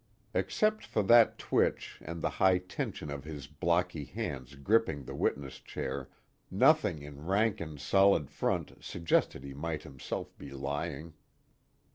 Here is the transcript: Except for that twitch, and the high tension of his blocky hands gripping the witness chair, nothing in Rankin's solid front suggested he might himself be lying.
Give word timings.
Except 0.33 0.83
for 0.83 1.03
that 1.03 1.37
twitch, 1.37 1.99
and 2.03 2.23
the 2.23 2.29
high 2.41 2.57
tension 2.57 3.11
of 3.11 3.23
his 3.23 3.45
blocky 3.45 4.03
hands 4.05 4.55
gripping 4.55 5.03
the 5.03 5.13
witness 5.13 5.59
chair, 5.59 6.09
nothing 6.49 7.03
in 7.03 7.23
Rankin's 7.27 7.83
solid 7.83 8.31
front 8.31 8.83
suggested 8.83 9.43
he 9.43 9.53
might 9.53 9.83
himself 9.83 10.35
be 10.39 10.49
lying. 10.53 11.13